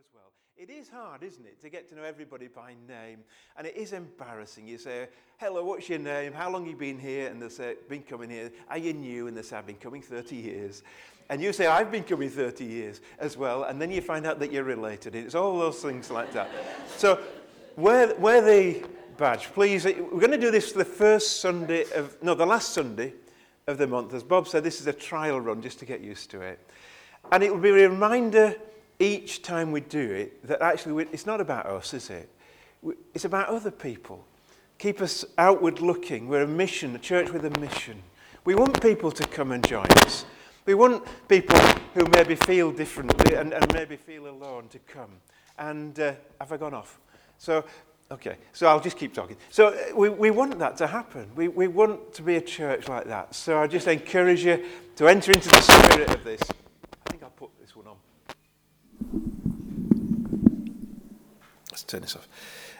[0.00, 0.32] as well.
[0.56, 3.18] It is hard, isn't it, to get to know everybody by name.
[3.58, 4.66] And it is embarrassing.
[4.66, 6.32] You say, hello, what's your name?
[6.32, 7.28] How long you been here?
[7.28, 8.50] And they say, been coming here.
[8.70, 9.26] Are you new?
[9.26, 10.82] And they say, I've been coming 30 years.
[11.28, 13.64] And you say, I've been coming 30 years as well.
[13.64, 15.14] And then you find out that you're related.
[15.14, 16.48] It's all those things like that.
[16.96, 17.20] so
[17.76, 18.86] wear the
[19.18, 19.84] badge, please.
[19.84, 23.12] We're going to do this the first Sunday of, no, the last Sunday
[23.66, 24.14] of the month.
[24.14, 26.58] As Bob said, this is a trial run just to get used to it.
[27.30, 28.56] And it will be a reminder
[29.00, 32.28] each time we do it that actually it's not about us, is it?
[33.14, 34.24] It's about other people.
[34.78, 36.28] Keep us outward looking.
[36.28, 38.02] We're a mission, a church with a mission.
[38.44, 40.24] We want people to come and join us.
[40.66, 41.58] We want people
[41.94, 45.10] who maybe feel differently and, and maybe feel alone to come.
[45.58, 46.98] And uh, have I gone off?
[47.38, 47.64] So,
[48.10, 49.36] okay, so I'll just keep talking.
[49.50, 51.30] So, uh, we, we want that to happen.
[51.34, 53.34] We, we want to be a church like that.
[53.34, 54.64] So, I just encourage you
[54.96, 56.40] to enter into the spirit of this.
[57.06, 57.96] I think I'll put this one on.
[61.70, 62.28] Let's turn this off.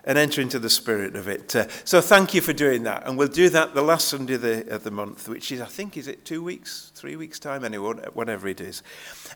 [0.05, 1.55] And enter into the spirit of it.
[1.55, 3.07] Uh, so thank you for doing that.
[3.07, 5.67] And we'll do that the last Sunday of the, of the month, which is, I
[5.67, 8.83] think, is it two weeks, three weeks' time, anyway, whatever it is.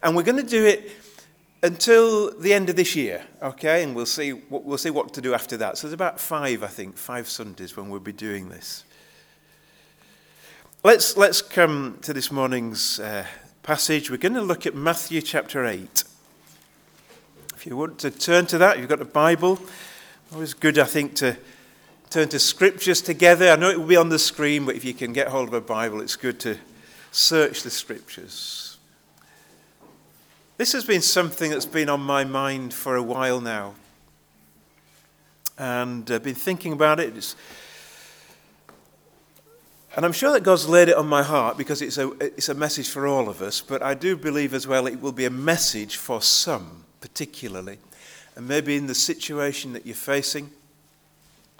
[0.03, 0.91] And we're going to do it
[1.63, 3.83] until the end of this year, okay?
[3.83, 5.79] And we'll see what, we'll see what to do after that.
[5.79, 8.85] So there's about five, I think, five Sundays when we'll be doing this.
[10.83, 13.25] Let's, let's come to this morning's uh,
[13.63, 14.11] passage.
[14.11, 16.05] We're going to look at Matthew chapter 8.
[17.65, 19.59] If you want to turn to that, you've got a Bible.
[20.35, 21.35] Always good, I think, to
[22.11, 23.49] turn to scriptures together.
[23.49, 25.55] I know it will be on the screen, but if you can get hold of
[25.55, 26.59] a Bible, it's good to
[27.11, 28.77] search the scriptures.
[30.59, 33.77] This has been something that's been on my mind for a while now.
[35.57, 37.17] And I've been thinking about it.
[37.17, 37.35] It's,
[39.97, 42.55] and I'm sure that God's laid it on my heart because it's a, it's a
[42.55, 45.31] message for all of us, but I do believe as well it will be a
[45.31, 47.77] message for some particularly.
[48.35, 50.49] And maybe in the situation that you're facing,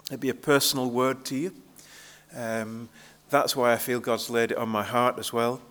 [0.07, 1.53] it'd be a personal word to you.
[2.35, 2.89] Um,
[3.29, 5.61] that's why I feel God's laid it on my heart as well.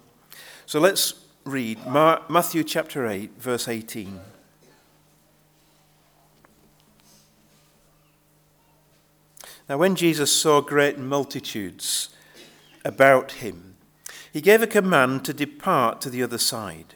[0.64, 4.20] So let's read Matthew chapter 8, verse 18.
[9.68, 12.10] Now, when Jesus saw great multitudes
[12.84, 13.74] about him,
[14.32, 16.94] he gave a command to depart to the other side.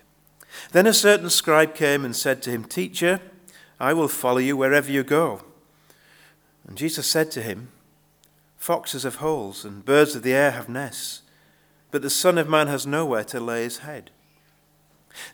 [0.72, 3.20] Then a certain scribe came and said to him, Teacher,
[3.80, 5.42] I will follow you wherever you go.
[6.66, 7.68] And Jesus said to him,
[8.56, 11.22] Foxes have holes, and birds of the air have nests,
[11.90, 14.10] but the Son of Man has nowhere to lay his head.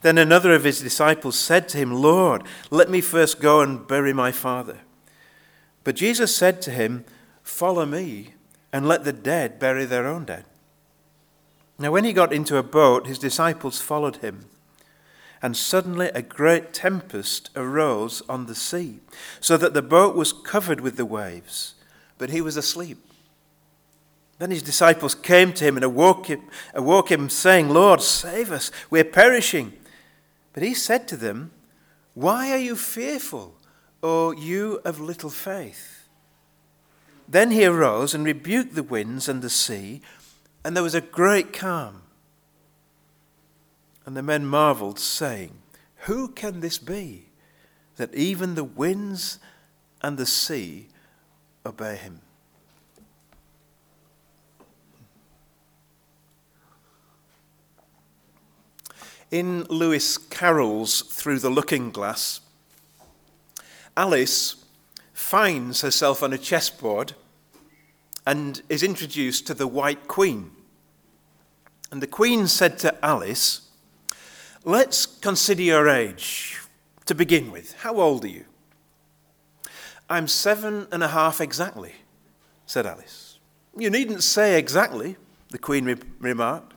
[0.03, 4.13] Then another of his disciples said to him, Lord, let me first go and bury
[4.13, 4.79] my father.
[5.83, 7.05] But Jesus said to him,
[7.43, 8.35] Follow me,
[8.73, 10.45] and let the dead bury their own dead.
[11.79, 14.47] Now, when he got into a boat, his disciples followed him
[15.45, 19.01] and suddenly a great tempest arose on the sea,
[19.41, 21.75] so that the boat was covered with the waves,
[22.17, 22.97] but he was asleep.
[24.39, 28.71] Then his disciples came to him and awoke him, awoke him saying, Lord, save us,
[28.89, 29.75] we're perishing.
[30.55, 31.51] But he said to them,
[32.15, 33.55] Why are you fearful,
[34.03, 36.09] O you of little faith?
[37.29, 40.01] Then he arose and rebuked the winds and the sea,
[40.65, 42.04] and there was a great calm.
[44.07, 45.53] And the men marveled, saying,
[46.01, 47.29] Who can this be,
[47.97, 49.39] that even the winds
[50.03, 50.89] and the sea
[51.65, 52.21] obey him?
[59.31, 62.41] In Lewis Carroll's Through the Looking Glass,
[63.97, 64.65] Alice
[65.13, 67.15] finds herself on a chessboard
[68.27, 70.51] and is introduced to the White Queen.
[71.91, 73.64] And the Queen said to Alice,
[74.67, 76.59] Let's consider your age
[77.05, 77.75] to begin with.
[77.81, 78.47] How old are you?
[80.09, 81.93] I'm seven and a half exactly,
[82.65, 83.39] said Alice.
[83.77, 85.17] You needn't say exactly,
[85.51, 86.73] the Queen re- remarked.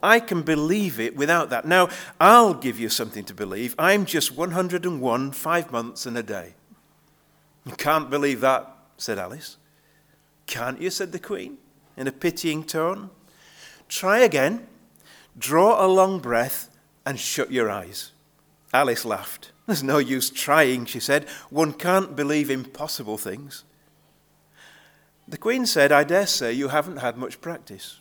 [0.00, 1.64] I can believe it without that.
[1.64, 1.88] Now,
[2.20, 3.74] I'll give you something to believe.
[3.76, 6.54] I'm just 101, five months and a day.
[7.64, 9.56] You can't believe that, said Alice.
[10.46, 10.90] Can't you?
[10.90, 11.58] said the Queen,
[11.96, 13.10] in a pitying tone.
[13.88, 14.68] Try again.
[15.36, 16.70] Draw a long breath
[17.06, 18.10] and shut your eyes.
[18.74, 19.52] Alice laughed.
[19.66, 21.28] There's no use trying, she said.
[21.48, 23.64] One can't believe impossible things.
[25.28, 28.00] The Queen said, I dare say you haven't had much practice.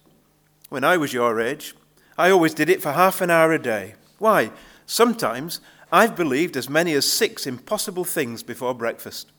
[0.69, 1.75] When I was your age,
[2.18, 3.96] I always did it for half an hour a day.
[4.18, 4.52] Why?
[4.86, 5.60] Sometimes
[5.92, 9.31] I've believed as many as six impossible things before breakfast.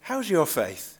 [0.00, 0.98] How's your faith?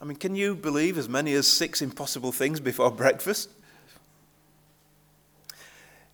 [0.00, 3.50] I mean, can you believe as many as six impossible things before breakfast?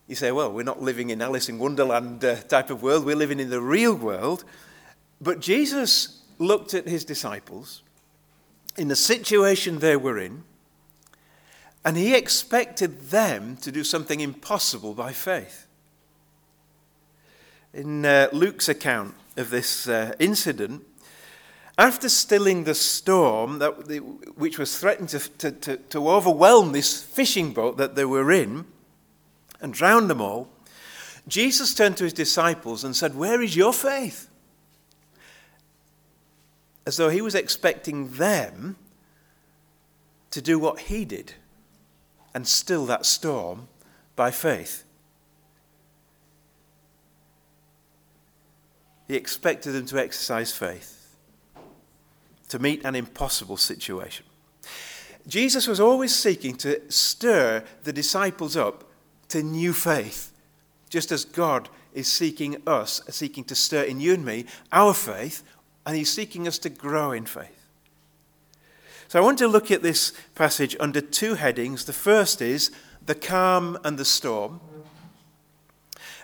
[0.09, 3.15] You say, well, we're not living in Alice in Wonderland uh, type of world, we're
[3.15, 4.43] living in the real world.
[5.21, 7.83] But Jesus looked at his disciples
[8.79, 10.45] in the situation they were in,
[11.85, 15.67] and he expected them to do something impossible by faith.
[17.75, 20.85] In uh, Luke's account of this uh, incident,
[21.77, 24.03] after stilling the storm that,
[24.37, 28.65] which was threatening to, to, to, to overwhelm this fishing boat that they were in
[29.61, 30.49] and drowned them all,
[31.27, 34.29] Jesus turned to his disciples and said, Where is your faith?
[36.87, 38.77] As though he was expecting them
[40.31, 41.35] to do what he did
[42.35, 43.69] and still that storm
[44.17, 44.85] by faith.
[49.07, 51.17] He expected them to exercise faith
[52.49, 54.25] to meet an impossible situation.
[55.27, 58.88] Jesus was always seeking to stir the disciples up
[59.29, 60.33] to new faith,
[60.89, 65.43] just as God is seeking us, seeking to stir in you and me our faith,
[65.85, 67.59] and He's seeking us to grow in faith.
[69.09, 71.87] So I want to look at this passage under two headings.
[71.87, 72.71] The first is
[73.05, 74.61] the calm and the storm.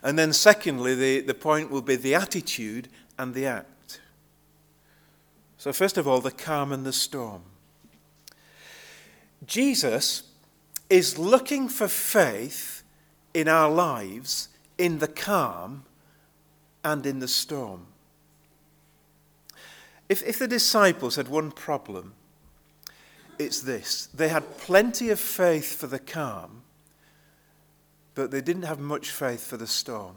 [0.03, 4.01] And then, secondly, the, the point will be the attitude and the act.
[5.57, 7.43] So, first of all, the calm and the storm.
[9.47, 10.25] Jesus
[10.91, 12.74] is looking for faith
[13.35, 14.49] in our lives
[14.79, 15.85] in the calm
[16.83, 17.87] and in the storm.
[20.09, 22.15] If, if the disciples had one problem,
[23.39, 26.63] it's this they had plenty of faith for the calm,
[28.15, 30.17] but they didn't have much faith for the storm.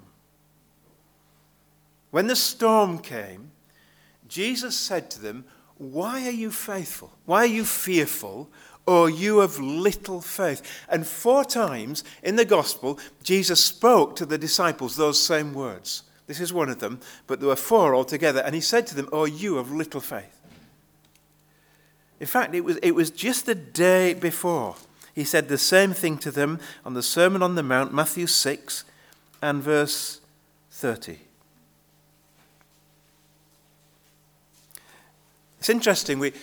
[2.11, 3.51] When the storm came,
[4.27, 5.45] Jesus said to them,
[5.77, 7.11] Why are you faithful?
[7.25, 8.49] Why are you fearful?
[8.87, 10.61] Or you of little faith?
[10.89, 16.03] And four times in the gospel, Jesus spoke to the disciples those same words.
[16.25, 18.39] This is one of them, but there were four altogether.
[18.39, 20.33] And he said to them, Oh, you of little faith.
[22.19, 24.75] In fact, it was, it was just the day before.
[25.13, 28.83] He said the same thing to them on the Sermon on the Mount, Matthew 6
[29.41, 30.21] and verse
[30.71, 31.19] 30.
[35.59, 36.33] It's interesting, we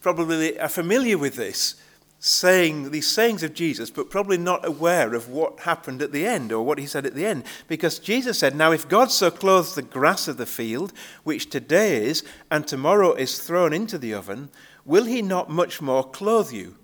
[0.00, 1.76] probably are familiar with this,
[2.18, 6.50] saying these sayings of Jesus, but probably not aware of what happened at the end
[6.50, 7.44] or what he said at the end.
[7.68, 10.92] Because Jesus said, Now, if God so clothes the grass of the field,
[11.24, 14.48] which today is, and tomorrow is thrown into the oven,
[14.84, 16.76] will he not much more clothe you?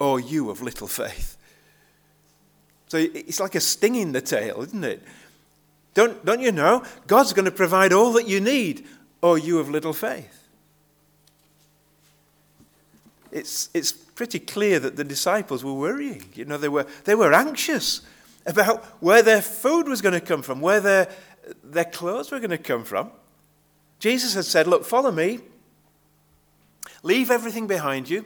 [0.00, 1.36] O you of little faith.
[2.88, 5.02] So it's like a sting in the tail, isn't it?
[5.94, 6.84] Don't, don't you know?
[7.06, 8.86] God's going to provide all that you need.
[9.22, 10.45] O you of little faith.
[13.36, 16.24] It's, it's pretty clear that the disciples were worrying.
[16.34, 18.00] You know, they were, they were anxious
[18.46, 21.08] about where their food was going to come from, where their,
[21.62, 23.10] their clothes were going to come from.
[23.98, 25.40] Jesus had said, Look, follow me.
[27.02, 28.24] Leave everything behind you.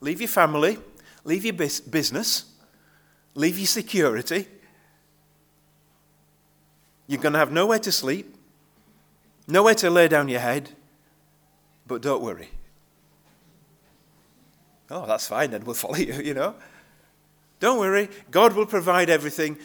[0.00, 0.78] Leave your family.
[1.22, 2.46] Leave your business.
[3.36, 4.48] Leave your security.
[7.06, 8.34] You're going to have nowhere to sleep.
[9.46, 10.70] Nowhere to lay down your head,
[11.86, 12.50] but don't worry.
[14.90, 16.54] Oh, that's fine, then we'll follow you, you know.
[17.60, 19.58] Don't worry, God will provide everything.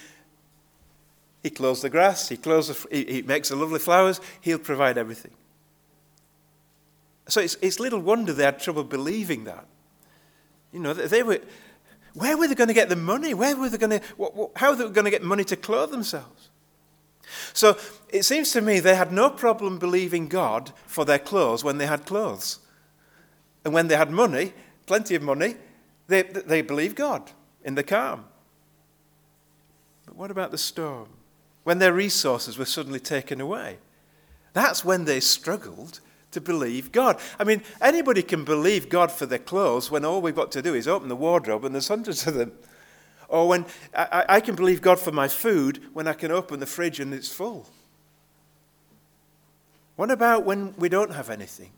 [1.41, 4.97] He clothes the grass, he, clothes the, he, he makes the lovely flowers, he'll provide
[4.97, 5.31] everything.
[7.27, 9.65] So it's, it's little wonder they had trouble believing that.
[10.71, 11.39] You know, they were,
[12.13, 13.33] where were they going to get the money?
[13.33, 16.49] Where were they going to, how were they going to get money to clothe themselves?
[17.53, 17.77] So
[18.09, 21.87] it seems to me they had no problem believing God for their clothes when they
[21.87, 22.59] had clothes.
[23.63, 24.53] And when they had money,
[24.85, 25.55] plenty of money,
[26.07, 27.31] they, they believed God
[27.63, 28.25] in the calm.
[30.05, 31.09] But what about the storm?
[31.63, 33.79] When their resources were suddenly taken away?
[34.53, 35.99] That's when they struggled
[36.31, 37.19] to believe God.
[37.39, 40.75] I mean, anybody can believe God for their clothes when all we've got to do
[40.75, 42.51] is open the wardrobe and there's hundreds of them.
[43.27, 43.65] Or when
[43.95, 47.13] I, I can believe God for my food when I can open the fridge and
[47.13, 47.67] it's full.
[49.95, 51.71] What about when we don't have anything?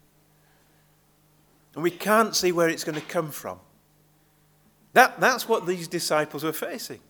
[1.77, 3.60] And we can't see where it's going to come from.
[4.93, 7.01] That, that's what these disciples were facing.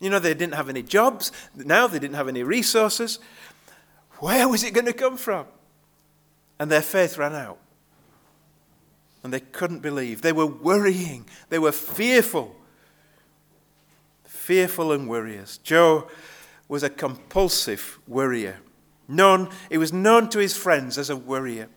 [0.00, 1.30] You know, they didn't have any jobs.
[1.54, 3.20] Now they didn't have any resources.
[4.18, 5.46] Where was it going to come from?
[6.58, 7.58] And their faith ran out.
[9.22, 10.22] And they couldn't believe.
[10.22, 11.26] They were worrying.
[11.48, 12.56] They were fearful
[14.44, 15.56] fearful and worriers.
[15.58, 16.06] Joe
[16.68, 18.58] was a compulsive worrier.
[19.08, 21.68] Known, he was known to his friends as a worrier.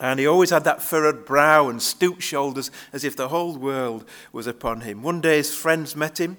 [0.00, 4.04] And he always had that furrowed brow and stooped shoulders as if the whole world
[4.32, 5.02] was upon him.
[5.02, 6.36] One day his friends met him.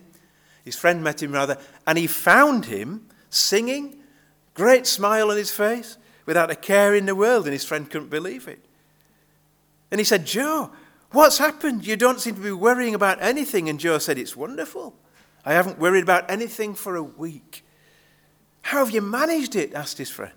[0.63, 3.97] His friend met him rather, and he found him singing,
[4.55, 8.09] great smile on his face, without a care in the world, and his friend couldn't
[8.09, 8.65] believe it.
[9.91, 10.71] And he said, Joe,
[11.11, 11.85] what's happened?
[11.85, 13.69] You don't seem to be worrying about anything.
[13.69, 14.95] And Joe said, It's wonderful.
[15.45, 17.63] I haven't worried about anything for a week.
[18.63, 19.75] How have you managed it?
[19.75, 20.33] asked his friend.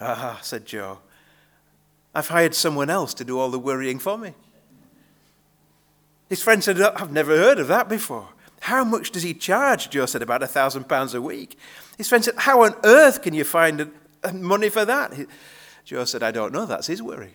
[0.00, 1.00] Ah, said Joe.
[2.14, 4.34] I've hired someone else to do all the worrying for me.
[6.28, 8.28] His friend said, I've never heard of that before.
[8.60, 9.90] How much does he charge?
[9.90, 11.58] Joe said, About a thousand pounds a week.
[11.96, 13.90] His friend said, How on earth can you find
[14.32, 15.12] money for that?
[15.84, 16.66] Joe said, I don't know.
[16.66, 17.32] That's his worry.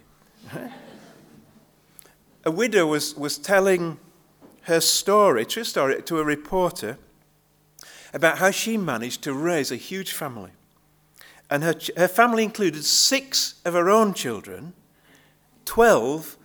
[2.45, 3.99] a widow was, was telling
[4.61, 6.97] her story, true story, to a reporter
[8.13, 10.51] about how she managed to raise a huge family.
[11.49, 14.73] And her, her family included six of her own children,
[15.65, 16.37] 12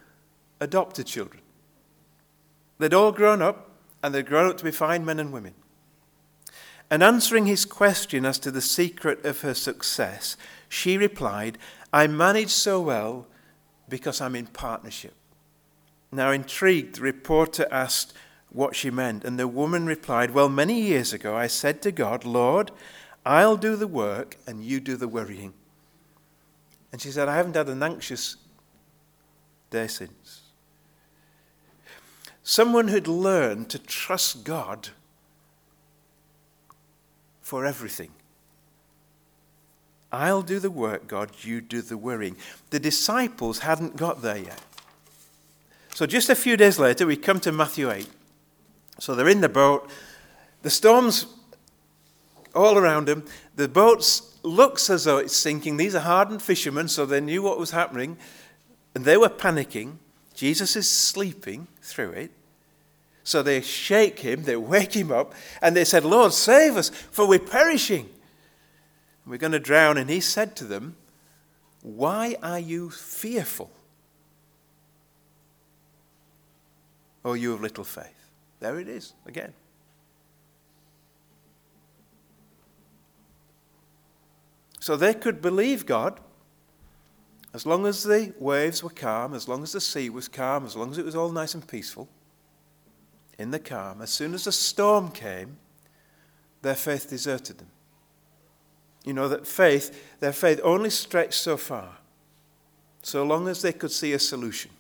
[0.60, 1.42] adopted children.
[2.78, 3.70] They'd all grown up,
[4.02, 5.54] and they'd grown up to be fine men and women.
[6.90, 10.36] And answering his question as to the secret of her success,
[10.68, 11.56] she replied,
[11.92, 13.26] I manage so well
[13.88, 15.14] because I'm in partnership.
[16.12, 18.12] Now, intrigued, the reporter asked
[18.50, 22.24] what she meant, and the woman replied, Well, many years ago I said to God,
[22.24, 22.72] Lord,
[23.24, 25.52] I'll do the work and you do the worrying.
[26.92, 28.36] And she said, I haven't had an anxious
[29.70, 30.40] day since.
[32.42, 34.88] Someone who'd learned to trust God
[37.40, 38.10] for everything.
[40.12, 42.36] I'll do the work, God, you do the worrying.
[42.70, 44.60] The disciples hadn't got there yet.
[45.94, 48.08] So just a few days later, we come to Matthew 8.
[48.98, 49.88] So they're in the boat.
[50.62, 51.26] The storm's
[52.54, 53.24] all around them.
[53.56, 55.76] The boat looks as though it's sinking.
[55.76, 58.16] These are hardened fishermen, so they knew what was happening.
[58.94, 59.96] And they were panicking.
[60.34, 62.30] Jesus is sleeping through it.
[63.22, 67.28] So they shake him, they wake him up, and they said, Lord, save us, for
[67.28, 68.08] we're perishing.
[69.26, 69.98] We're going to drown.
[69.98, 70.96] And he said to them,
[71.82, 73.70] Why are you fearful?
[77.24, 78.30] Oh, you of little faith.
[78.60, 79.52] There it is again.
[84.80, 86.18] So they could believe God
[87.52, 90.76] as long as the waves were calm, as long as the sea was calm, as
[90.76, 92.08] long as it was all nice and peaceful.
[93.38, 95.58] In the calm, as soon as a storm came,
[96.62, 97.70] their faith deserted them.
[99.04, 101.96] You know that faith, their faith only stretched so far,
[103.02, 104.70] so long as they could see a solution.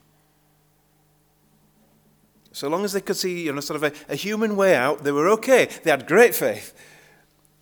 [2.52, 5.04] So long as they could see, you know, sort of a, a human way out,
[5.04, 5.68] they were okay.
[5.82, 6.74] They had great faith.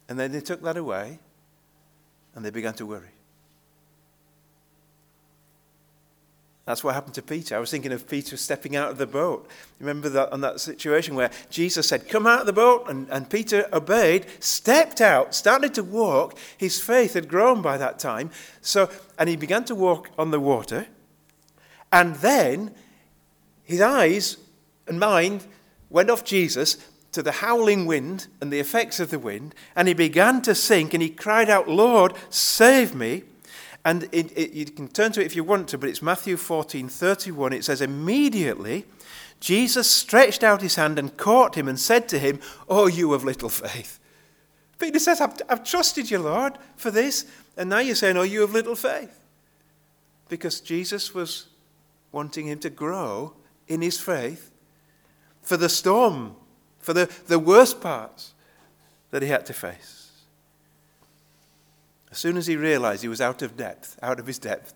[0.09, 1.21] And then they took that away
[2.38, 3.11] and they began to worry.
[6.66, 7.57] That's what happened to Peter.
[7.57, 9.49] I was thinking of Peter stepping out of the boat.
[9.80, 13.28] Remember that on that situation where Jesus said, Come out of the boat, and, and
[13.28, 16.38] Peter obeyed, stepped out, started to walk.
[16.57, 18.30] His faith had grown by that time.
[18.61, 20.87] So, and he began to walk on the water.
[21.90, 22.73] And then
[23.64, 24.37] his eyes
[24.87, 25.45] and mind
[25.90, 26.76] went off Jesus
[27.19, 30.95] to the howling wind and the effects of the wind, and he began to sink,
[30.95, 33.25] and he cried out, Lord, save me.
[33.85, 36.37] And it, it, you can turn to it if you want to, but it's Matthew
[36.37, 37.55] 14 31.
[37.55, 38.85] It says, Immediately
[39.41, 43.25] Jesus stretched out his hand and caught him and said to him, Oh, you of
[43.25, 43.99] little faith.
[44.79, 47.27] Peter says, I've, I've trusted you, Lord, for this.
[47.57, 49.19] And now you're saying, Oh, you of little faith.
[50.29, 51.49] Because Jesus was
[52.13, 53.35] wanting him to grow
[53.67, 54.53] in his faith
[55.43, 56.37] for the storm,
[56.88, 58.33] for the, the worst parts
[59.11, 60.11] that he had to face.
[62.11, 64.73] As soon as he realized he was out of depth, out of his depth,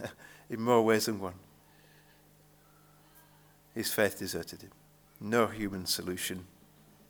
[0.48, 1.34] in more ways than one,
[3.74, 4.70] his faith deserted him.
[5.20, 6.44] No human solution,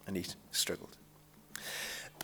[0.06, 0.96] and he struggled.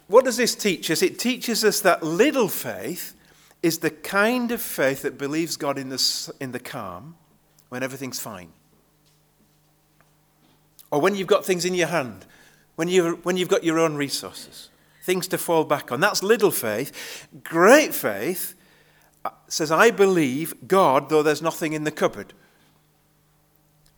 [0.06, 1.02] What does this teach us?
[1.02, 3.14] It teaches us that little faith
[3.62, 7.14] is the kind of faith that believes God in the, in the calm
[7.68, 8.52] when everything's fine
[10.92, 12.26] or when you've got things in your hand,
[12.76, 14.68] when, you when you've got your own resources,
[15.02, 16.00] things to fall back on.
[16.00, 17.26] That's little faith.
[17.42, 18.54] Great faith
[19.25, 22.34] uh, says, I believe God, though there's nothing in the cupboard.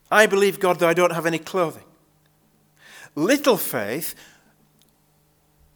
[0.09, 1.83] I believe God, though I don't have any clothing.
[3.17, 4.15] Little faith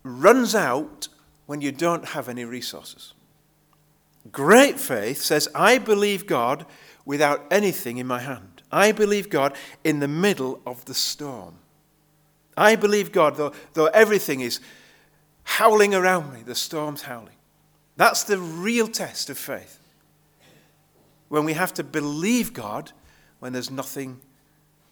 [0.05, 1.09] runs out
[1.47, 3.13] when you don't have any resources.
[4.31, 6.65] Great faith says, I believe God
[7.05, 8.58] without anything in my hand.
[8.71, 11.55] I believe God in the middle of the storm.
[12.57, 14.61] I believe God, though, though everything is
[15.45, 17.37] howling around me, the storm's howling.
[17.97, 19.79] That's the real test of faith.
[21.29, 22.93] When we have to believe God
[23.39, 24.21] when there's nothing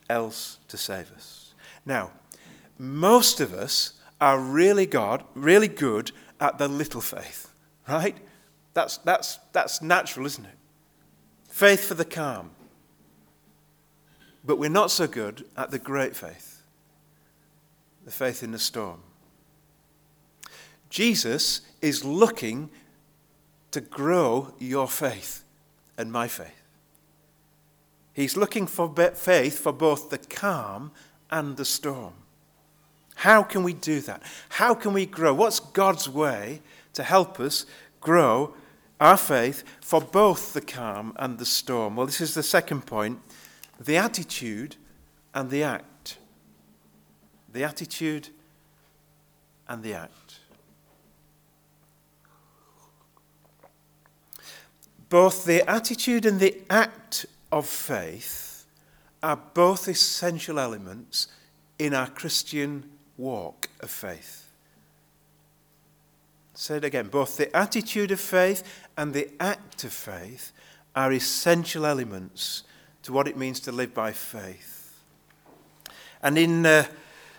[0.09, 1.55] else to save us.
[1.85, 2.11] Now,
[2.79, 7.53] most of us are really God, really good at the little faith,
[7.89, 8.17] right?
[8.75, 10.59] That's, that's, that's natural, isn't it?
[11.49, 12.51] Faith for the calm.
[14.47, 16.63] But we're not so good at the great faith,
[18.05, 19.01] the faith in the storm.
[20.89, 22.71] Jesus is looking
[23.73, 25.43] to grow your faith
[25.99, 26.63] and my faith.
[28.15, 30.93] He's looking for faith for both the calm
[31.31, 32.15] and the storm.
[33.17, 34.23] How can we do that?
[34.51, 35.35] How can we grow?
[35.35, 36.63] What's God's way
[36.93, 37.67] to help us
[38.01, 38.55] grow
[39.01, 41.97] our faith for both the calm and the storm?
[41.97, 43.19] Well, this is the second point
[43.79, 44.77] the attitude
[45.35, 46.19] and the act.
[47.53, 48.29] The attitude
[49.69, 50.41] and the act.
[55.09, 58.67] Both the attitude and the act of faith
[59.23, 61.29] are both essential elements
[61.79, 64.49] in our Christian walk of faith.
[66.55, 67.09] Say it again.
[67.09, 68.63] Both the attitude of faith
[68.97, 70.53] and the act of faith
[70.95, 72.63] are essential elements
[73.07, 74.93] to what it means to live by faith.
[76.21, 76.87] And in uh,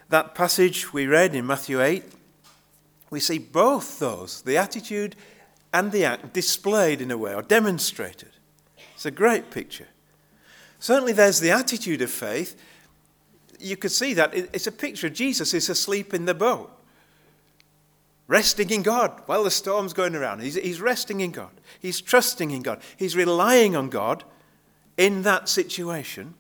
[0.08, 2.06] that passage we read in Matthew 8,
[3.10, 5.18] we see both those, the attitude
[5.74, 8.30] and the act, displayed in a way or demonstrated.
[8.96, 9.88] It's a great picture.
[10.80, 12.58] Certainly, there's the attitude of faith.
[13.60, 14.34] You could see that.
[14.34, 15.08] It's a picture.
[15.08, 16.72] Of Jesus is asleep in the boat,
[18.28, 20.42] resting in God while the storm's going around.
[20.42, 24.24] He's, he's resting in God, he's trusting in God, he's relying on God
[24.98, 26.34] in that situation.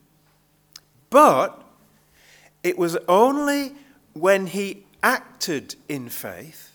[1.10, 1.64] But
[2.64, 3.74] it was only
[4.14, 6.72] when he acted in faith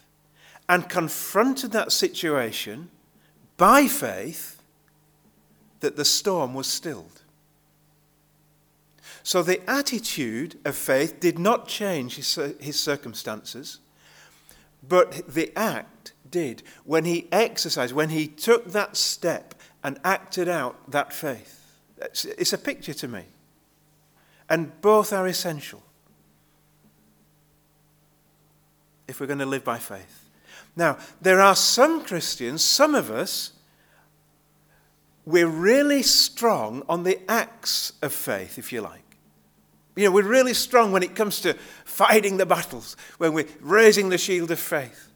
[0.69, 2.89] and confronted that situation
[3.57, 4.62] by faith
[5.81, 7.23] that the storm was stilled.
[9.25, 13.79] So the attitude of faith did not change his, his circumstances,
[14.87, 16.62] but the act did.
[16.85, 21.62] When he exercised, when he took that step and acted out that faith.
[22.05, 23.25] It's a picture to me.
[24.49, 25.83] And both are essential
[29.09, 30.31] if we're going to live by faith.
[30.77, 33.53] Now, there are some Christians, some of us,
[35.25, 39.01] we're really strong on the acts of faith, if you like.
[39.95, 44.09] You know, we're really strong when it comes to fighting the battles, when we're raising
[44.09, 45.09] the shield of faith,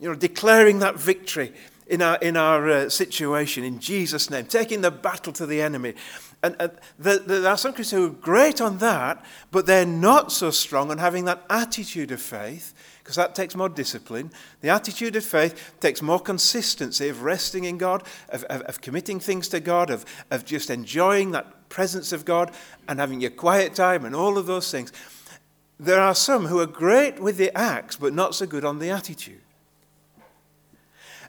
[0.00, 1.52] you know, declaring that victory
[1.88, 5.94] in our, in our uh, situation in Jesus' name, taking the battle to the enemy.
[6.42, 9.86] And uh, the, the, there are some Christians who are great on that, but they're
[9.86, 14.30] not so strong on having that attitude of faith, because that takes more discipline.
[14.60, 19.18] The attitude of faith takes more consistency of resting in God, of, of, of committing
[19.18, 22.52] things to God, of, of just enjoying that presence of God
[22.86, 24.92] and having your quiet time and all of those things.
[25.80, 28.90] There are some who are great with the acts, but not so good on the
[28.90, 29.40] attitude.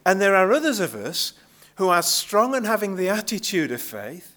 [0.10, 1.34] And there are others of us
[1.76, 4.36] who are strong in having the attitude of faith.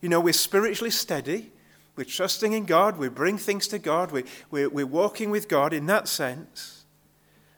[0.00, 1.52] You know, we're spiritually steady,
[1.94, 5.72] we're trusting in God, we bring things to God, we, we're, we're walking with God
[5.72, 6.84] in that sense.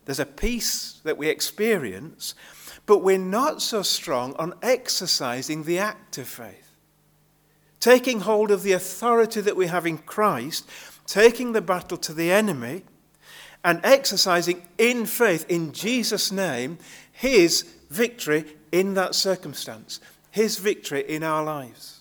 [0.04, 2.34] There's a peace that we experience,
[2.84, 6.72] but we're not so strong on exercising the act of faith.
[7.80, 10.68] Taking hold of the authority that we have in Christ,
[11.06, 12.82] taking the battle to the enemy,
[13.64, 16.78] and exercising in faith, in Jesus' name,
[17.12, 22.00] his victory in that circumstance, His victory in our lives.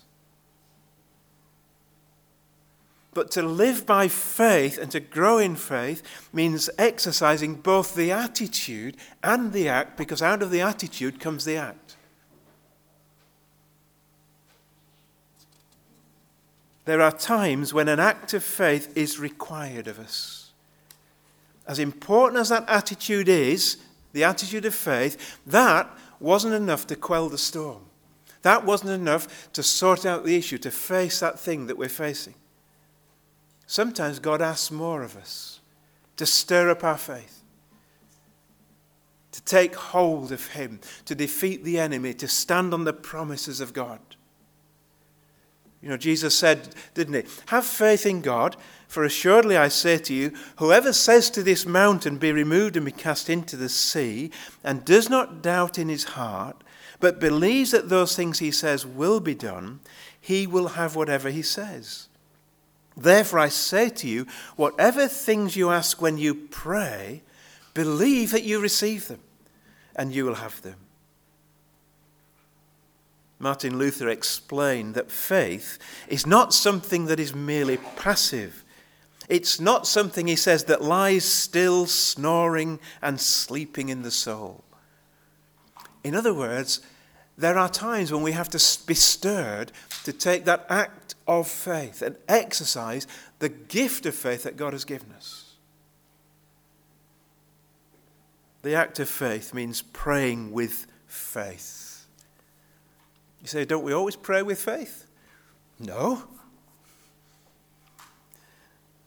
[3.14, 8.96] But to live by faith and to grow in faith means exercising both the attitude
[9.24, 11.98] and the act, because out of the attitude comes the act.
[16.86, 20.39] There are times when an act of faith is required of us.
[21.70, 23.78] As important as that attitude is,
[24.12, 25.88] the attitude of faith, that
[26.20, 27.84] wasn't enough to quell the storm.
[28.42, 32.34] That wasn't enough to sort out the issue, to face that thing that we're facing.
[33.68, 35.60] Sometimes God asks more of us
[36.18, 37.44] to stir up our faith,
[39.32, 43.74] to take hold of Him, to defeat the enemy, to stand on the promises of
[43.74, 44.00] God.
[45.82, 47.32] You know, Jesus said, didn't he?
[47.48, 48.58] Have faith in God
[48.90, 52.92] for assuredly I say to you, whoever says to this mountain, Be removed and be
[52.92, 54.32] cast into the sea,
[54.64, 56.64] and does not doubt in his heart,
[57.00, 59.80] but believes that those things he says will be done,
[60.20, 62.08] he will have whatever he says.
[62.98, 67.22] Therefore I say to you, whatever things you ask when you pray,
[67.76, 69.22] believe that you receive them,
[69.96, 70.78] and you will have them.
[73.40, 78.66] Martin Luther explained that faith is not something that is merely passive
[79.30, 84.64] It's not something, he says, that lies still, snoring and sleeping in the soul.
[86.04, 86.82] In other words,
[87.38, 89.72] there are times when we have to be stirred
[90.04, 93.06] to take that act of faith and exercise
[93.38, 95.54] the gift of faith that God has given us.
[98.64, 101.79] The act of faith means praying with faith.
[103.42, 105.06] You say, don't we always pray with faith?
[105.80, 106.24] No.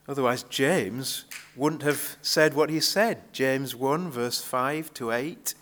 [0.09, 3.33] Otherwise, James wouldn't have said what he said.
[3.33, 5.55] James 1, verse 5 to 8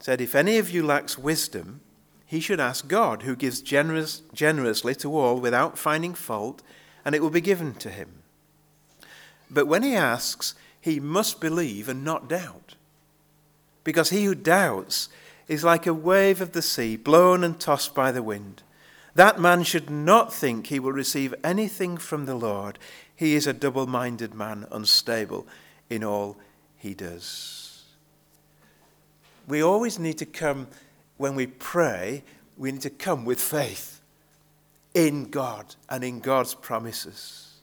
[0.00, 1.80] said, If any of you lacks wisdom,
[2.26, 6.62] he should ask God, who gives generous, generously to all without finding fault,
[7.04, 8.22] and it will be given to him.
[9.48, 12.74] But when he asks, he must believe and not doubt.
[13.84, 15.08] Because he who doubts
[15.48, 18.62] is like a wave of the sea, blown and tossed by the wind.
[19.14, 22.78] That man should not think he will receive anything from the Lord.
[23.14, 25.46] He is a double minded man, unstable
[25.88, 26.36] in all
[26.76, 27.84] he does.
[29.48, 30.66] We always need to come,
[31.16, 32.24] when we pray,
[32.58, 34.00] we need to come with faith
[34.92, 37.54] in God and in God's promises.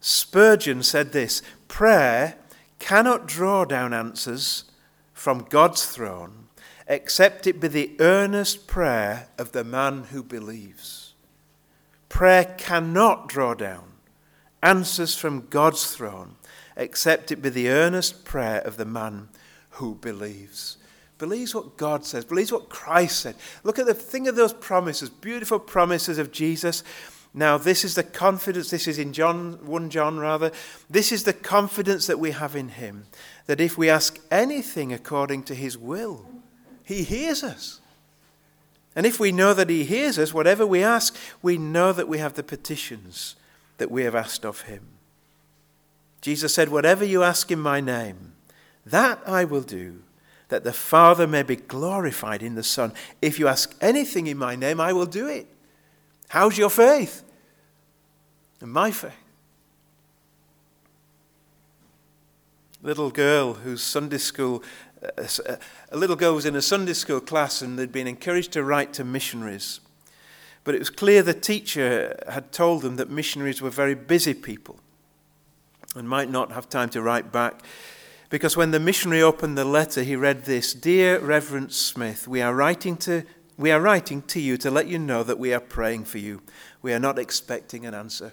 [0.00, 2.36] Spurgeon said this prayer
[2.78, 4.64] cannot draw down answers
[5.20, 6.46] from God's throne
[6.88, 11.12] except it be the earnest prayer of the man who believes.
[12.08, 13.84] Prayer cannot draw down
[14.62, 16.36] answers from God's throne,
[16.74, 19.28] except it be the earnest prayer of the man
[19.72, 20.78] who believes.
[21.18, 23.36] Believes what God says, believes what Christ said.
[23.62, 26.82] Look at the thing of those promises, beautiful promises of Jesus.
[27.32, 30.50] Now, this is the confidence, this is in John 1 John rather.
[30.88, 33.06] This is the confidence that we have in him,
[33.46, 36.26] that if we ask anything according to his will,
[36.82, 37.80] he hears us.
[38.96, 42.18] And if we know that he hears us, whatever we ask, we know that we
[42.18, 43.36] have the petitions
[43.78, 44.88] that we have asked of him.
[46.20, 48.32] Jesus said, Whatever you ask in my name,
[48.84, 50.02] that I will do,
[50.48, 52.92] that the Father may be glorified in the Son.
[53.22, 55.46] If you ask anything in my name, I will do it.
[56.30, 57.24] How's your faith?
[58.60, 59.10] And my faith.
[62.84, 64.62] Little girl whose Sunday school,
[65.02, 65.56] uh, uh,
[65.90, 68.92] a little girl was in a Sunday school class and they'd been encouraged to write
[68.92, 69.80] to missionaries.
[70.62, 74.78] But it was clear the teacher had told them that missionaries were very busy people
[75.96, 77.60] and might not have time to write back.
[78.28, 82.54] Because when the missionary opened the letter, he read this Dear Reverend Smith, we are
[82.54, 83.24] writing to
[83.60, 86.40] we are writing to you to let you know that we are praying for you.
[86.80, 88.32] We are not expecting an answer.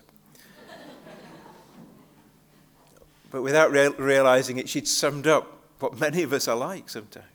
[3.30, 7.26] but without realizing it, she'd summed up what many of us are like sometimes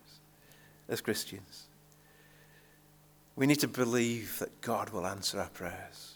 [0.88, 1.64] as Christians.
[3.36, 6.14] We need to believe that God will answer our prayers.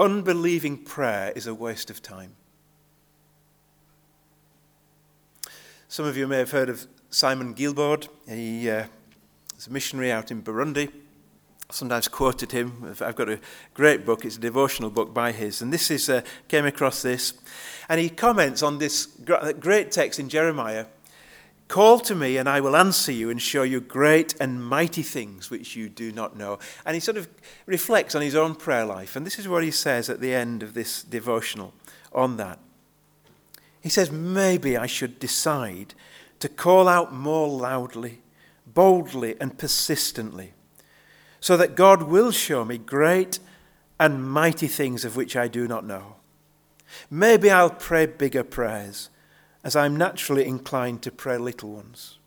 [0.00, 2.34] Unbelieving prayer is a waste of time.
[5.86, 8.08] Some of you may have heard of Simon Guillebaud.
[8.28, 8.86] He uh,
[9.66, 10.90] a missionary out in Burundi.
[11.70, 12.94] Sometimes quoted him.
[13.00, 13.40] I've got a
[13.74, 14.24] great book.
[14.24, 17.34] It's a devotional book by his, and this is uh, came across this,
[17.88, 19.06] and he comments on this
[19.60, 20.86] great text in Jeremiah
[21.70, 25.50] Call to me, and I will answer you and show you great and mighty things
[25.50, 26.58] which you do not know.
[26.84, 27.28] And he sort of
[27.64, 29.14] reflects on his own prayer life.
[29.14, 31.72] And this is what he says at the end of this devotional
[32.12, 32.58] on that.
[33.80, 35.94] He says, Maybe I should decide
[36.40, 38.20] to call out more loudly,
[38.74, 40.52] boldly, and persistently,
[41.40, 43.38] so that God will show me great
[43.98, 46.16] and mighty things of which I do not know.
[47.10, 49.10] Maybe I'll pray bigger prayers
[49.62, 52.18] as I'm naturally inclined to pray little ones.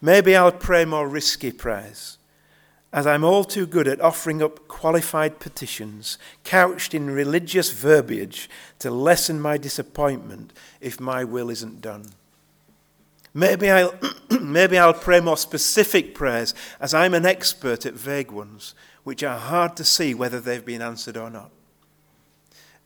[0.00, 2.18] Maybe I'll pray more risky prayers,
[2.92, 8.48] as I'm all too good at offering up qualified petitions couched in religious verbiage
[8.78, 12.06] to lessen my disappointment if my will isn't done.
[13.36, 13.92] Maybe I'll,
[14.40, 19.38] maybe I'll pray more specific prayers, as I'm an expert at vague ones, which are
[19.38, 21.50] hard to see whether they've been answered or not.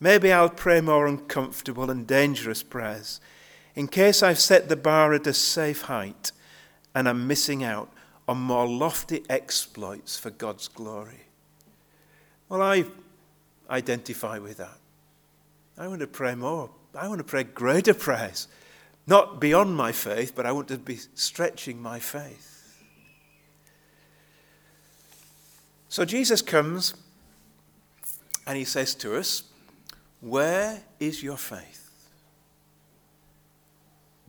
[0.01, 3.21] Maybe I'll pray more uncomfortable and dangerous prayers,
[3.77, 6.33] in case I've set the bar at a safe height
[6.97, 7.93] and I'm missing out
[8.27, 11.27] on more lofty exploits for God's glory.
[12.49, 12.87] Well, I
[13.71, 14.79] identify with that.
[15.79, 16.71] I want to pray more.
[16.93, 18.49] I want to pray greater prayers.
[19.11, 22.81] Not beyond my faith, but I want to be stretching my faith.
[25.89, 26.95] So Jesus comes
[28.47, 29.43] and he says to us,
[30.21, 32.09] Where is your faith?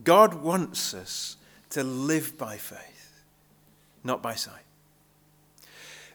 [0.02, 1.36] God wants us
[1.70, 3.22] to live by faith,
[4.02, 4.64] not by sight.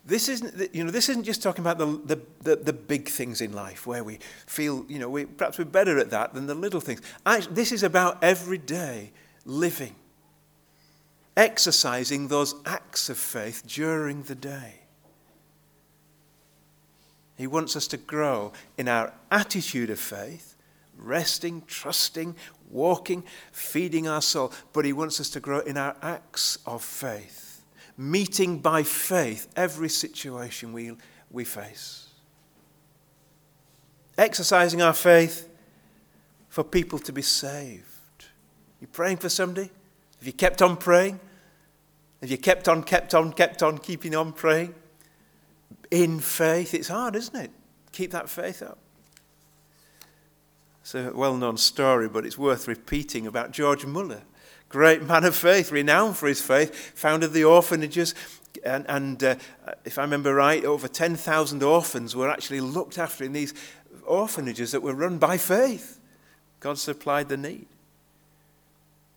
[0.08, 3.42] This isn't, you know, this isn't just talking about the, the, the, the, big things
[3.42, 6.56] in life where we feel, you know, we, perhaps we're better at that than the
[6.56, 7.02] little things.
[7.26, 9.12] Actually, this is about everyday
[9.44, 9.96] living,
[11.36, 14.76] exercising those acts of faith during the day.
[17.36, 20.56] He wants us to grow in our attitude of faith,
[20.98, 22.34] resting, trusting,
[22.70, 27.47] walking, feeding our soul, but He wants us to grow in our acts of faith
[27.98, 30.92] meeting by faith every situation we,
[31.32, 32.08] we face.
[34.18, 35.50] Exercising our faith
[36.50, 37.84] for people to be saved.
[38.80, 39.70] You praying for somebody?
[40.20, 41.20] Have you kept on praying?
[42.22, 44.74] Have you kept on, kept on, kept on, keeping on praying?
[45.92, 46.74] In faith.
[46.74, 47.52] It's hard, isn't it?
[47.92, 48.78] Keep that faith up.
[50.82, 54.22] It's a well known story, but it's worth repeating about George Muller
[54.70, 58.14] great man of faith, renowned for his faith, founded the orphanages.
[58.66, 59.36] And, and uh,
[59.86, 63.54] if I remember right, over 10,000 orphans were actually looked after in these
[64.06, 66.00] orphanages that were run by faith.
[66.60, 67.68] God supplied the need.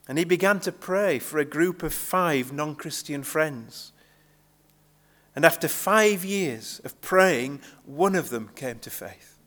[0.09, 3.93] And he began to pray for a group of five non Christian friends.
[5.37, 9.39] And after five years of praying, one of them came to faith.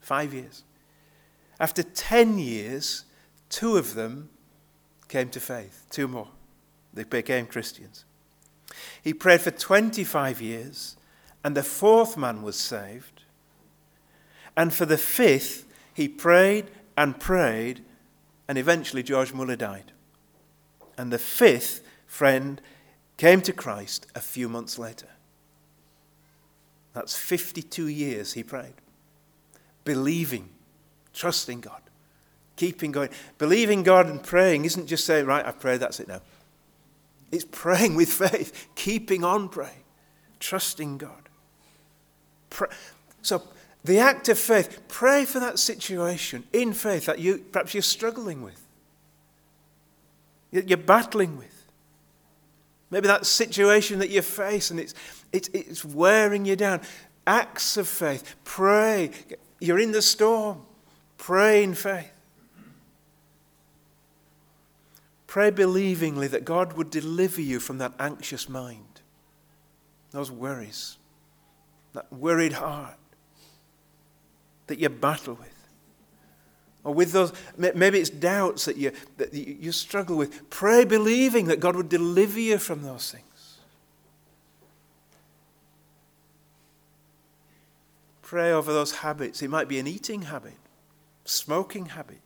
[0.00, 0.62] Five years.
[1.58, 3.04] After 10 years,
[3.48, 4.28] two of them
[5.08, 5.86] came to faith.
[5.90, 6.28] Two more.
[6.92, 8.04] They became Christians.
[9.02, 10.96] He prayed for 25 years,
[11.44, 13.22] and the fourth man was saved.
[14.56, 17.84] And for the fifth, he prayed and prayed,
[18.48, 19.92] and eventually George Muller died.
[20.98, 22.60] And the fifth friend
[23.16, 25.08] came to Christ a few months later.
[26.94, 28.74] That's 52 years he prayed,
[29.84, 30.48] believing,
[31.12, 31.82] trusting God
[32.56, 33.10] keeping going.
[33.38, 36.20] Believing God and praying isn't just saying, right, I've prayed, that's it now.
[37.30, 39.84] It's praying with faith, keeping on praying,
[40.40, 41.28] trusting God.
[42.50, 42.68] Pray.
[43.22, 43.42] So,
[43.84, 48.42] the act of faith, pray for that situation in faith that you perhaps you're struggling
[48.42, 48.60] with,
[50.52, 51.52] that you're battling with.
[52.90, 54.94] Maybe that situation that you face and it's,
[55.32, 56.80] it's, it's wearing you down.
[57.26, 58.36] Acts of faith.
[58.44, 59.10] Pray.
[59.60, 60.62] You're in the storm.
[61.18, 62.15] Pray in faith.
[65.36, 69.02] Pray believingly that God would deliver you from that anxious mind,
[70.10, 70.96] those worries,
[71.92, 72.96] that worried heart
[74.66, 75.68] that you battle with.
[76.84, 80.48] Or with those, maybe it's doubts that you, that you struggle with.
[80.48, 83.58] Pray believing that God would deliver you from those things.
[88.22, 89.42] Pray over those habits.
[89.42, 90.56] It might be an eating habit,
[91.26, 92.22] smoking habit,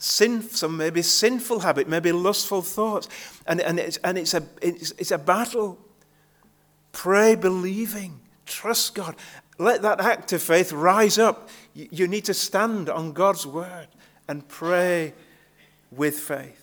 [0.00, 3.08] sin, some maybe sinful habit, maybe lustful thoughts.
[3.46, 5.78] And, and, it's, and it's, a, it's, it's a battle.
[6.90, 9.14] Pray believing, trust God.
[9.58, 11.50] Let that act of faith rise up.
[11.74, 13.88] You, you need to stand on God's word
[14.26, 15.12] and pray
[15.92, 16.56] with faith.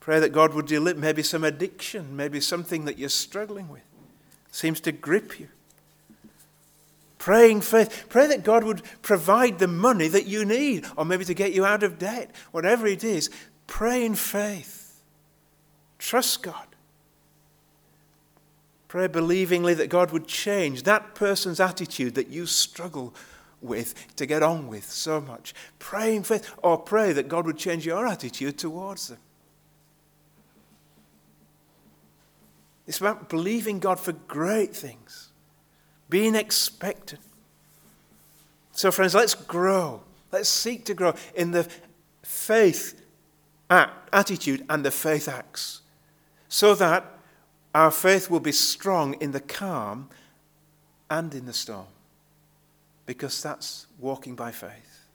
[0.00, 3.82] Pray that God would deliver maybe some addiction, maybe something that you're struggling with,
[4.50, 5.48] seems to grip you.
[7.24, 8.04] Praying faith.
[8.10, 11.64] Pray that God would provide the money that you need, or maybe to get you
[11.64, 13.30] out of debt, whatever it is.
[13.66, 15.00] Pray in faith.
[15.98, 16.66] Trust God.
[18.88, 23.14] Pray believingly that God would change that person's attitude that you struggle
[23.62, 25.54] with to get on with so much.
[25.78, 29.18] Pray in faith, or pray that God would change your attitude towards them.
[32.86, 35.30] It's about believing God for great things
[36.14, 37.20] being expectant.
[38.70, 40.00] So, friends, let's grow.
[40.30, 41.68] Let's seek to grow in the
[42.22, 43.02] faith
[43.68, 45.80] act, attitude and the faith acts
[46.48, 47.04] so that
[47.74, 50.08] our faith will be strong in the calm
[51.10, 51.88] and in the storm
[53.06, 55.08] because that's walking by faith.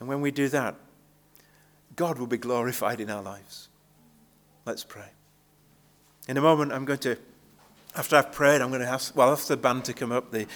[0.00, 0.74] And when we do that,
[1.94, 3.68] God will be glorified in our lives.
[4.64, 5.10] Let's pray.
[6.26, 7.16] In a moment, I'm going to
[7.96, 10.30] after I've prayed, I'm going to ask, well, ask the band to come up.
[10.30, 10.46] The,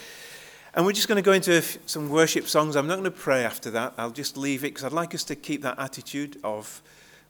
[0.75, 2.77] and we're just going to go into some worship songs.
[2.77, 3.95] I'm not going to pray after that.
[3.97, 6.83] I'll just leave it because I'd like us to keep that attitude of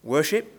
[0.03, 0.53] worship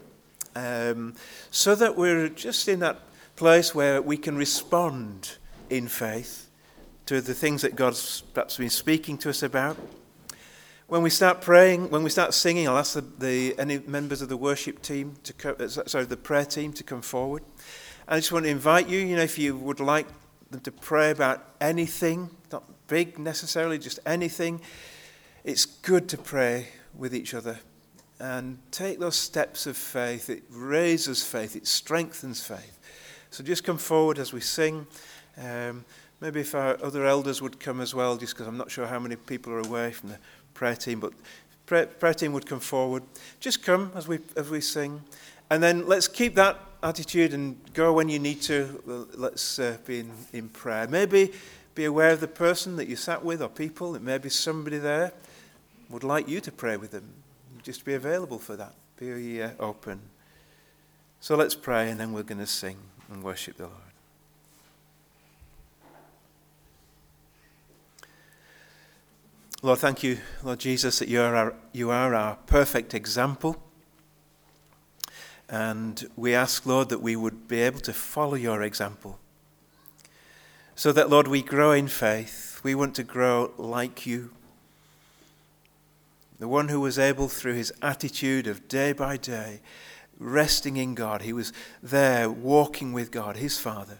[0.55, 1.13] um,
[1.51, 2.99] so that we're just in that
[3.35, 5.37] place where we can respond
[5.69, 6.49] in faith
[7.05, 9.77] to the things that God's perhaps been speaking to us about.
[10.87, 14.29] When we start praying, when we start singing, I'll ask the, the any members of
[14.29, 17.43] the worship team to co- uh, sorry, the prayer team to come forward.
[18.11, 20.05] I just want to invite you, you know, if you would like
[20.49, 24.59] them to pray about anything, not big necessarily, just anything,
[25.45, 27.57] it's good to pray with each other
[28.19, 30.29] and take those steps of faith.
[30.29, 32.79] It raises faith, it strengthens faith.
[33.29, 34.87] So just come forward as we sing.
[35.37, 35.85] Um,
[36.19, 38.99] maybe if our other elders would come as well, just because I'm not sure how
[38.99, 40.17] many people are away from the
[40.53, 41.13] prayer team, but
[41.65, 43.03] prayer, prayer team would come forward.
[43.39, 45.01] Just come as we as we sing,
[45.49, 49.07] and then let's keep that attitude and go when you need to.
[49.15, 50.87] Let's uh, be in, in prayer.
[50.87, 51.31] Maybe
[51.75, 53.95] be aware of the person that you sat with or people.
[53.95, 55.11] It may be somebody there
[55.89, 57.07] would like you to pray with them.
[57.63, 58.73] Just be available for that.
[58.97, 60.01] Be uh, open.
[61.19, 62.77] So let's pray, and then we're going to sing
[63.11, 63.75] and worship the Lord.
[69.61, 73.61] Lord, thank you, Lord Jesus, that you are our, you are our perfect example.
[75.51, 79.19] And we ask, Lord, that we would be able to follow your example.
[80.75, 82.61] So that, Lord, we grow in faith.
[82.63, 84.31] We want to grow like you.
[86.39, 89.59] The one who was able, through his attitude of day by day,
[90.17, 91.51] resting in God, he was
[91.83, 93.99] there walking with God, his Father,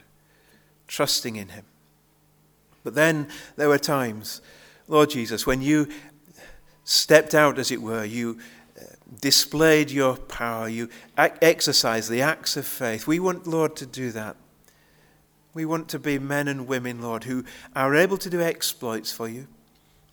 [0.88, 1.66] trusting in him.
[2.84, 4.42] But then there were times
[4.88, 5.88] Lord Jesus, when you
[6.84, 8.40] stepped out, as it were, you
[9.20, 13.08] displayed your power, you exercised the acts of faith.
[13.08, 14.38] We want, Lord, to do that.
[15.54, 17.44] We want to be men and women, Lord, who
[17.76, 19.48] are able to do exploits for you.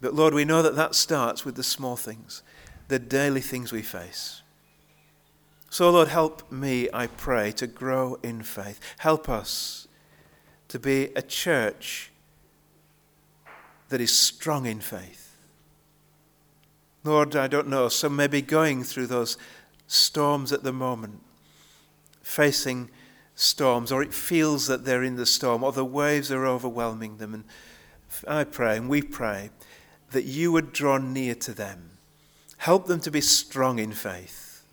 [0.00, 2.42] But, Lord, we know that that starts with the small things,
[2.88, 4.42] the daily things we face.
[5.70, 8.80] So, Lord, help me, I pray, to grow in faith.
[8.98, 9.87] Help us
[10.68, 12.11] to be a church
[13.90, 15.27] that is strong in faith.
[17.04, 19.37] Lord, I don't know, some may be going through those
[19.87, 21.20] storms at the moment,
[22.22, 22.90] facing
[23.34, 27.34] storms, or it feels that they're in the storm, or the waves are overwhelming them.
[27.34, 27.44] And
[28.26, 29.50] I pray, and we pray,
[30.11, 31.90] that you would draw near to them.
[32.58, 34.64] Help them to be strong in faith.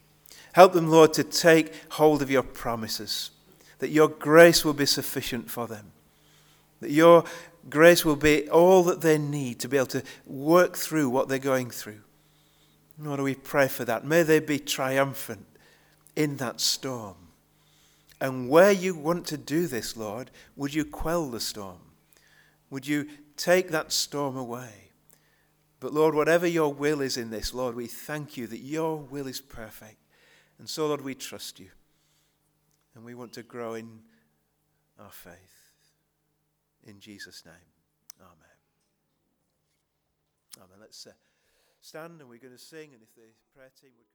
[0.54, 3.30] Help them, Lord, to take hold of your promises,
[3.80, 5.92] that your grace will be sufficient for them,
[6.80, 7.26] that your
[7.70, 11.40] grace will be all that they need to be able to work through what they're
[11.40, 12.00] going through.
[12.98, 14.06] Lord, we pray for that.
[14.06, 15.46] May they be triumphant
[16.16, 17.16] in that storm.
[18.22, 21.80] And where you want to do this, Lord, would you quell the storm?
[22.70, 24.92] Would you take that storm away?
[25.80, 29.28] But Lord, whatever your will is in this, Lord, we thank you that your will
[29.28, 29.98] is perfect.
[30.58, 31.70] And so, Lord, we trust you.
[32.96, 34.00] And we want to grow in
[34.98, 35.34] our faith.
[36.86, 37.54] In Jesus' name,
[38.22, 38.32] Amen.
[40.58, 40.78] Amen.
[40.80, 41.12] Let's uh,
[41.86, 44.15] stand and we're going to sing, and if the prayer team would.